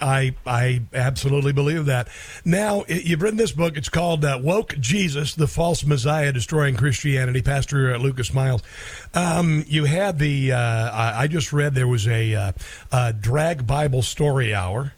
[0.00, 2.08] I I absolutely believe that.
[2.44, 3.78] Now you've written this book.
[3.78, 8.62] It's called uh, "Woke Jesus: The False Messiah Destroying Christianity." Pastor uh, Lucas Miles.
[9.14, 10.52] Um, you had the.
[10.52, 12.52] Uh, I, I, just read there was a, uh,
[12.92, 14.92] a drag Bible story hour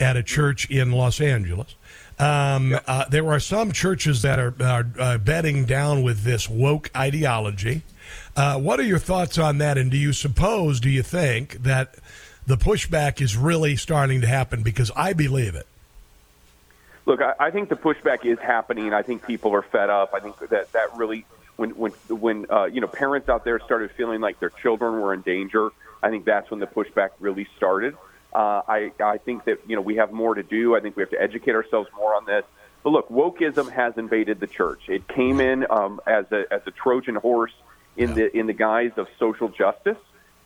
[0.00, 1.74] at a church in Los Angeles.
[2.18, 2.84] Um, yep.
[2.86, 7.82] uh, there are some churches that are, are uh, bedding down with this woke ideology.
[8.36, 9.78] Uh, what are your thoughts on that?
[9.78, 11.94] And do you suppose, do you think that
[12.46, 14.62] the pushback is really starting to happen?
[14.62, 15.66] Because I believe it.
[17.06, 18.92] Look, I, I think the pushback is happening.
[18.92, 20.12] I think people are fed up.
[20.14, 21.24] I think that that really,
[21.56, 25.14] when when when uh, you know parents out there started feeling like their children were
[25.14, 25.70] in danger,
[26.02, 27.96] I think that's when the pushback really started.
[28.32, 30.76] Uh, I, I think that you know we have more to do.
[30.76, 32.44] I think we have to educate ourselves more on this.
[32.82, 34.82] But look, wokeism has invaded the church.
[34.88, 37.52] It came in um, as a as a Trojan horse
[37.96, 38.14] in yeah.
[38.14, 39.98] the in the guise of social justice,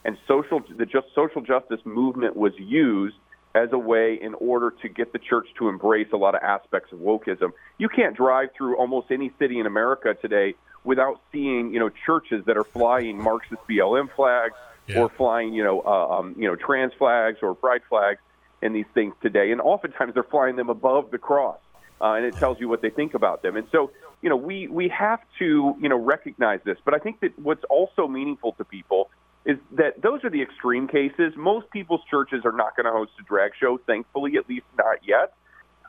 [0.04, 3.16] and social the just social justice movement was used
[3.54, 6.92] as a way in order to get the church to embrace a lot of aspects
[6.92, 7.52] of wokeism.
[7.78, 12.44] You can't drive through almost any city in America today without seeing you know churches
[12.46, 14.54] that are flying Marxist BLM flags
[14.86, 15.00] yeah.
[15.00, 18.20] or flying, you know, uh, um, you know, trans flags or pride flags
[18.62, 19.52] and these things today.
[19.52, 21.58] And oftentimes they're flying them above the cross,
[22.00, 23.56] uh, and it tells you what they think about them.
[23.56, 23.90] And so,
[24.22, 26.78] you know, we we have to you know recognize this.
[26.84, 29.10] But I think that what's also meaningful to people
[29.44, 31.34] is that those are the extreme cases.
[31.36, 34.98] Most people's churches are not going to host a drag show, thankfully, at least not
[35.06, 35.34] yet.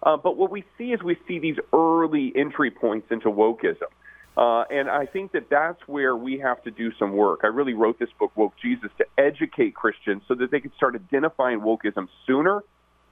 [0.03, 3.87] Uh, but what we see is we see these early entry points into wokeism.
[4.37, 7.41] Uh, and I think that that's where we have to do some work.
[7.43, 10.95] I really wrote this book, Woke Jesus, to educate Christians so that they can start
[10.95, 12.63] identifying wokeism sooner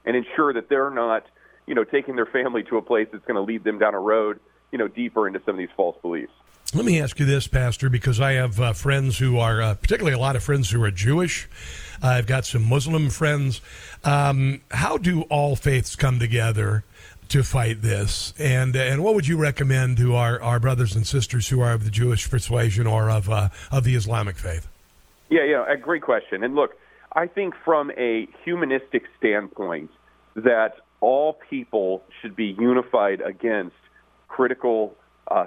[0.04, 1.24] and ensure that they're not,
[1.66, 4.00] you know, taking their family to a place that's going to lead them down a
[4.00, 4.38] road,
[4.70, 6.32] you know, deeper into some of these false beliefs.
[6.74, 10.14] Let me ask you this, Pastor, because I have uh, friends who are, uh, particularly
[10.14, 11.48] a lot of friends who are Jewish.
[12.02, 13.60] I've got some Muslim friends.
[14.02, 16.84] Um, how do all faiths come together
[17.28, 18.34] to fight this.
[18.38, 21.84] And and what would you recommend to our, our brothers and sisters who are of
[21.84, 24.68] the Jewish persuasion or of uh, of the Islamic faith?
[25.30, 26.44] Yeah, yeah, a great question.
[26.44, 26.76] And look,
[27.12, 29.90] I think from a humanistic standpoint
[30.36, 33.76] that all people should be unified against
[34.28, 34.96] critical
[35.28, 35.46] uh,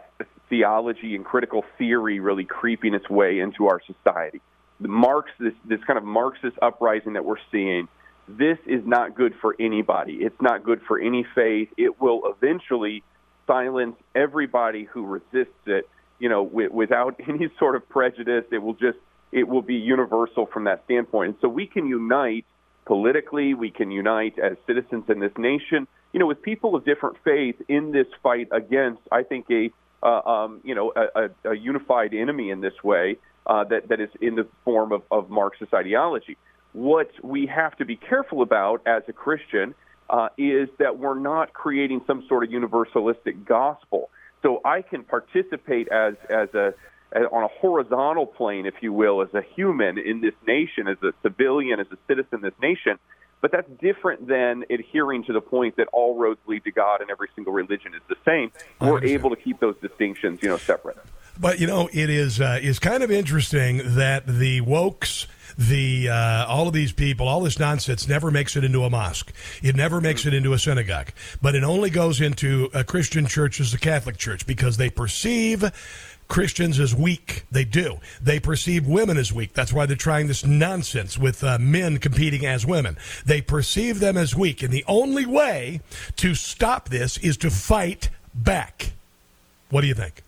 [0.50, 4.42] theology and critical theory really creeping its way into our society.
[4.80, 7.88] The Marx, this this kind of Marxist uprising that we're seeing
[8.28, 10.18] this is not good for anybody.
[10.22, 11.70] It's not good for any faith.
[11.78, 13.04] It will eventually
[13.46, 18.44] silence everybody who resists it, you know, w- without any sort of prejudice.
[18.52, 18.98] It will just,
[19.32, 21.30] it will be universal from that standpoint.
[21.30, 22.46] And so we can unite
[22.86, 27.18] politically, we can unite as citizens in this nation, you know, with people of different
[27.24, 29.72] faith in this fight against, I think, a,
[30.04, 34.00] uh, um, you know, a, a, a unified enemy in this way uh, that, that
[34.00, 36.38] is in the form of, of Marxist ideology.
[36.74, 39.74] What we have to be careful about as a Christian
[40.10, 44.10] uh, is that we're not creating some sort of universalistic gospel.
[44.42, 46.74] So I can participate as as a
[47.12, 50.98] as, on a horizontal plane, if you will, as a human in this nation, as
[51.02, 53.00] a civilian, as a citizen in this nation.
[53.40, 57.12] But that's different than adhering to the point that all roads lead to God and
[57.12, 58.52] every single religion is the same.
[58.82, 60.98] We're able to keep those distinctions, you know, separate.
[61.40, 66.46] But you know, it is uh, is kind of interesting that the wokes the uh,
[66.48, 69.34] all of these people, all this nonsense never makes it into a mosque.
[69.64, 71.10] It never makes it into a synagogue,
[71.42, 75.72] but it only goes into a Christian church as the Catholic Church because they perceive
[76.28, 77.46] Christians as weak.
[77.52, 77.98] They do.
[78.22, 79.54] They perceive women as weak.
[79.54, 82.98] That's why they're trying this nonsense with uh, men competing as women.
[83.26, 84.62] They perceive them as weak.
[84.62, 85.82] And the only way
[86.18, 88.92] to stop this is to fight back.
[89.70, 90.22] What do you think?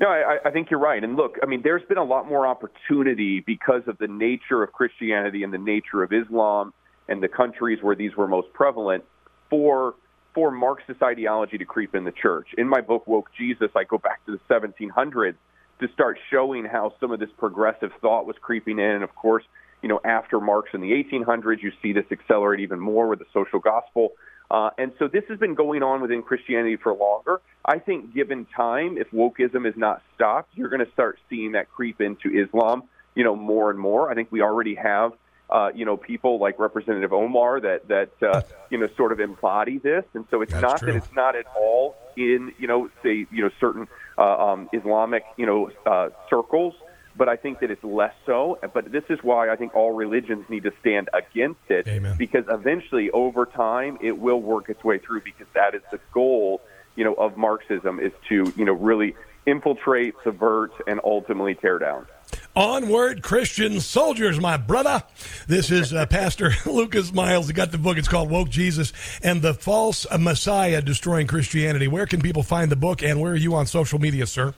[0.00, 1.02] No, I, I think you're right.
[1.02, 4.72] And look, I mean, there's been a lot more opportunity because of the nature of
[4.72, 6.72] Christianity and the nature of Islam
[7.08, 9.04] and the countries where these were most prevalent
[9.50, 9.94] for
[10.34, 12.48] for Marxist ideology to creep in the church.
[12.56, 15.34] In my book, Woke Jesus, I go back to the 1700s
[15.80, 18.84] to start showing how some of this progressive thought was creeping in.
[18.90, 19.42] And of course,
[19.82, 23.24] you know, after Marx in the 1800s, you see this accelerate even more with the
[23.32, 24.12] social gospel
[24.50, 27.40] Uh, and so this has been going on within Christianity for longer.
[27.64, 31.70] I think, given time, if wokeism is not stopped, you're going to start seeing that
[31.70, 32.84] creep into Islam,
[33.14, 34.10] you know, more and more.
[34.10, 35.12] I think we already have,
[35.50, 38.40] uh, you know, people like Representative Omar that that uh,
[38.70, 40.92] you know sort of embody this, and so it's That's not true.
[40.92, 43.86] that it's not at all in you know say you know certain
[44.16, 46.74] uh, um, Islamic you know uh, circles
[47.18, 48.58] but I think that it's less so.
[48.72, 52.16] But this is why I think all religions need to stand against it Amen.
[52.16, 56.62] because eventually, over time, it will work its way through because that is the goal,
[56.94, 59.16] you know, of Marxism is to you know really
[59.46, 62.06] infiltrate, subvert, and ultimately tear down.
[62.54, 65.02] Onward, Christian soldiers, my brother.
[65.46, 67.48] This is uh, Pastor Lucas Miles.
[67.48, 67.98] He got the book.
[67.98, 68.92] It's called Woke Jesus
[69.22, 71.88] and the False Messiah Destroying Christianity.
[71.88, 74.54] Where can people find the book, and where are you on social media, sir?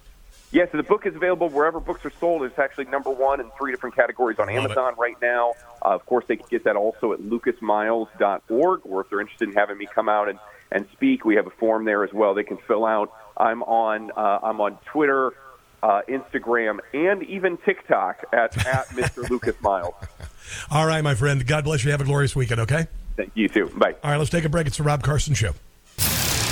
[0.53, 2.43] Yeah, so the book is available wherever books are sold.
[2.43, 5.55] It's actually number one in three different categories on Amazon right now.
[5.81, 9.55] Uh, of course, they can get that also at lucasmiles.org, or if they're interested in
[9.55, 10.41] having me come out and,
[10.73, 13.13] and speak, we have a form there as well they can fill out.
[13.37, 15.33] I'm on uh, I'm on Twitter,
[15.85, 19.29] uh, Instagram, and even TikTok at, at Mr.
[19.31, 19.95] Lucas Miles.
[20.71, 21.47] All right, my friend.
[21.47, 21.93] God bless you.
[21.93, 22.89] Have a glorious weekend, okay?
[23.17, 23.69] Thank you too.
[23.77, 23.95] Bye.
[24.03, 24.67] All right, let's take a break.
[24.67, 25.55] It's the Rob Carson Show.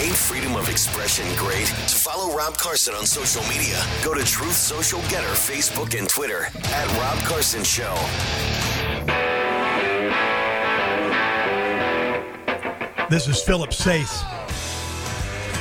[0.01, 1.67] Ain't freedom of expression great?
[1.67, 6.45] To follow Rob Carson on social media, go to Truth Social Gettr, Facebook and Twitter
[6.67, 7.93] at Rob Carson Show.
[13.11, 14.23] This is Philip Sayce.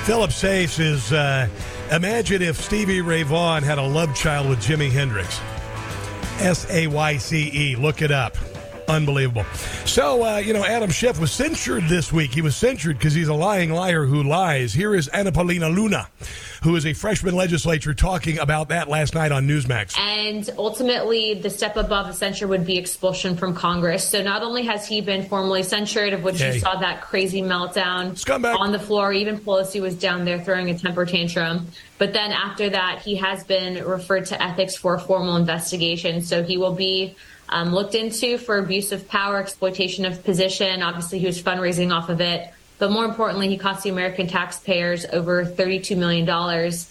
[0.06, 1.48] Philip Sayce is, uh,
[1.92, 5.42] imagine if Stevie Ray Vaughan had a love child with Jimi Hendrix.
[6.40, 7.76] S A Y C E.
[7.76, 8.38] Look it up.
[8.88, 9.44] Unbelievable.
[9.86, 12.34] So, uh, you know, Adam Schiff was censured this week.
[12.34, 14.74] He was censured because he's a lying liar who lies.
[14.74, 16.08] Here is Anna Paulina Luna,
[16.64, 19.98] who is a freshman legislature, talking about that last night on Newsmax.
[19.98, 24.08] And ultimately, the step above the censure would be expulsion from Congress.
[24.08, 26.56] So not only has he been formally censured, of which Yay.
[26.56, 28.58] you saw that crazy meltdown Scumbag.
[28.58, 31.68] on the floor, even Pelosi was down there throwing a temper tantrum.
[31.98, 36.22] But then after that, he has been referred to ethics for a formal investigation.
[36.22, 37.16] So he will be
[37.50, 40.82] um, looked into for abuse of power, exploitation of position.
[40.82, 42.54] Obviously, he was fundraising off of it.
[42.80, 46.26] But more importantly, he cost the American taxpayers over $32 million.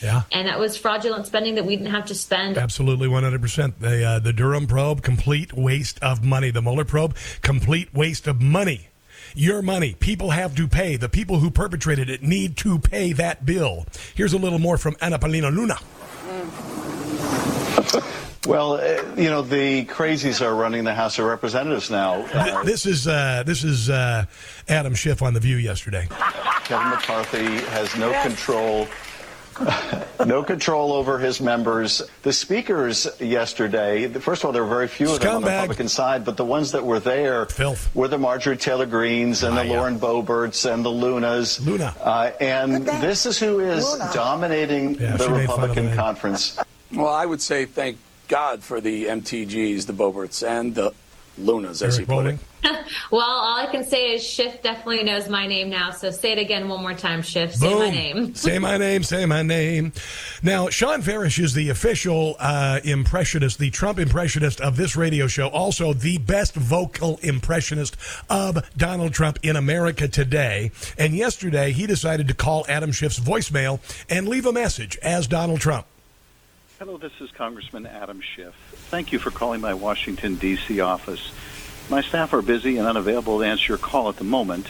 [0.03, 0.23] Yeah.
[0.33, 2.59] And that was fraudulent spending that we didn't have to spend.
[2.59, 3.81] Absolutely, one hundred percent.
[3.81, 6.51] The uh, the Durham probe, complete waste of money.
[6.51, 8.89] The Mueller probe, complete waste of money.
[9.35, 9.95] Your money.
[9.95, 10.97] People have to pay.
[10.97, 13.87] The people who perpetrated it need to pay that bill.
[14.15, 15.79] Here's a little more from Anna Paulina Luna.
[18.47, 22.26] Well, uh, you know, the crazies are running the House of Representatives now.
[22.28, 24.24] Th- This is uh, this is uh,
[24.68, 26.07] Adam Schiff on the View yesterday.
[26.64, 28.86] Kevin McCarthy has no control.
[30.26, 32.03] no control over his members.
[32.22, 35.88] The speakers yesterday, first of all, there were very few of them on the Republican
[35.88, 37.49] side, but the ones that were there
[37.94, 41.59] were the Marjorie Taylor Greenes and the Lauren Boeberts and the Lunas.
[41.66, 41.94] Luna.
[42.01, 45.97] Uh, and this is who is dominating Yeah, the she made fun of the Republican
[45.97, 46.59] conference.
[46.92, 47.97] Well, I would say thank
[48.29, 50.93] God for the MTGs, the Boeberts, and the
[51.39, 52.39] Lunas, as he Eric put it.
[53.11, 55.91] well, all I can say is Schiff definitely knows my name now.
[55.91, 57.55] So say it again one more time, Schiff.
[57.55, 58.35] Say my name.
[58.35, 59.03] say my name.
[59.03, 59.93] Say my name.
[60.43, 65.49] Now, Shawn Farash is the official uh, impressionist, the Trump impressionist of this radio show.
[65.49, 67.97] Also, the best vocal impressionist
[68.31, 70.70] of Donald Trump in America today.
[70.99, 75.61] And yesterday, he decided to call Adam Schiff's voicemail and leave a message as Donald
[75.61, 75.87] Trump.
[76.79, 78.55] Hello, this is Congressman Adam Schiff.
[78.91, 80.81] Thank you for calling my Washington, D.C.
[80.81, 81.33] office.
[81.89, 84.66] My staff are busy and unavailable to answer your call at the moment,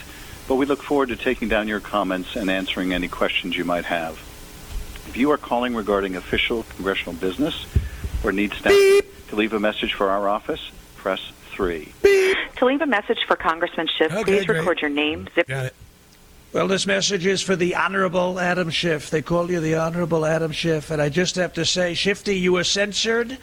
[0.47, 3.85] but we look forward to taking down your comments and answering any questions you might
[3.85, 4.13] have.
[5.07, 7.65] If you are calling regarding official congressional business
[8.23, 11.19] or need staff to leave a message for our office, press
[11.51, 11.91] 3.
[12.57, 14.59] To leave a message for Congressman Schiff, Okay, please great.
[14.59, 15.47] record your name, zip.
[15.47, 15.75] Got it.
[16.53, 19.09] Well, this message is for the Honorable Adam Schiff.
[19.09, 20.91] They call you the Honorable Adam Schiff.
[20.91, 23.37] And I just have to say, Shifty, you were censored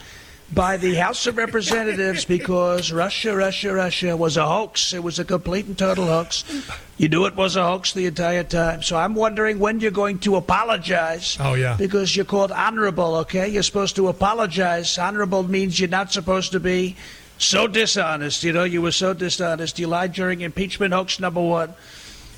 [0.51, 4.91] by the House of Representatives because Russia, Russia, Russia was a hoax.
[4.91, 6.43] It was a complete and total hoax.
[6.97, 8.81] You knew it was a hoax the entire time.
[8.81, 11.37] So I'm wondering when you're going to apologize.
[11.39, 11.75] Oh, yeah.
[11.77, 13.47] Because you're called honorable, okay?
[13.47, 14.97] You're supposed to apologize.
[14.97, 16.95] Honorable means you're not supposed to be
[17.37, 18.43] so dishonest.
[18.43, 19.77] You know, you were so dishonest.
[19.77, 21.75] You lied during impeachment hoax number one.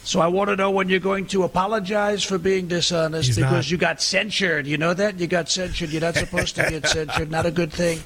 [0.08, 3.52] So I want to know when you're going to apologize for being dishonest He's because
[3.66, 3.72] not.
[3.72, 4.66] you got censured.
[4.66, 5.20] You know that?
[5.20, 5.90] You got censured.
[5.90, 7.30] You're not supposed to get censured.
[7.30, 8.00] Not a good thing.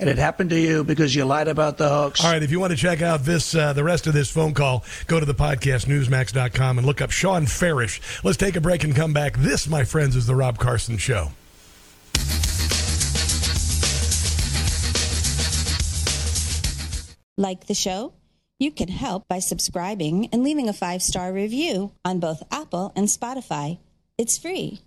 [0.00, 2.24] And it happened to you because you lied about the hoax.
[2.24, 4.52] All right, if you want to check out this, uh, the rest of this phone
[4.52, 8.00] call, go to the podcast, newsmax.com, and look up Shawn Farash.
[8.24, 9.36] Let's take a break and come back.
[9.36, 11.30] This, my friends, is The Rob Carson Show.
[17.36, 18.12] Like the show?
[18.58, 23.08] You can help by subscribing and leaving a five star review on both Apple and
[23.08, 23.78] Spotify.
[24.16, 24.80] It's free.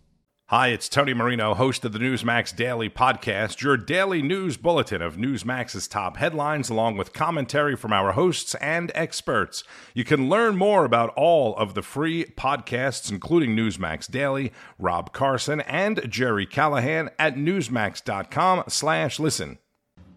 [0.49, 5.17] Hi, it's Tony Marino, host of the Newsmax Daily Podcast, your daily news bulletin of
[5.17, 9.65] Newsmax's top headlines, along with commentary from our hosts and experts.
[9.93, 15.59] You can learn more about all of the free podcasts, including Newsmax Daily, Rob Carson,
[15.59, 19.57] and Jerry Callahan at newsmax.com slash listen.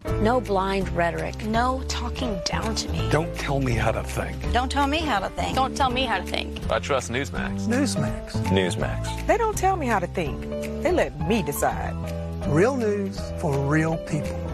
[0.05, 1.45] No blind rhetoric.
[1.45, 3.09] No talking down to me.
[3.11, 4.35] Don't tell me how to think.
[4.51, 5.55] Don't tell me how to think.
[5.55, 6.59] Don't tell me how to think.
[6.71, 7.67] I trust Newsmax.
[7.67, 8.31] Newsmax.
[8.47, 9.27] Newsmax.
[9.27, 10.41] They don't tell me how to think.
[10.83, 11.95] They let me decide.
[12.47, 14.50] Real news for real people.